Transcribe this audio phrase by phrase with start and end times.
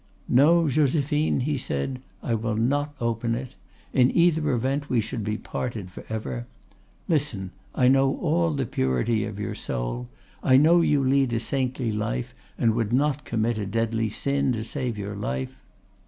[0.27, 3.53] "'No, Josephine,' he said, 'I will not open it.
[3.93, 6.47] In either event we should be parted for ever.
[7.07, 10.09] Listen; I know all the purity of your soul,
[10.41, 14.63] I know you lead a saintly life, and would not commit a deadly sin to
[14.63, 15.53] save your life.